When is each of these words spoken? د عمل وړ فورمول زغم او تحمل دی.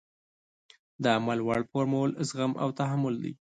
د 1.03 1.05
عمل 1.17 1.39
وړ 1.47 1.61
فورمول 1.69 2.11
زغم 2.29 2.51
او 2.63 2.69
تحمل 2.79 3.15
دی. 3.23 3.33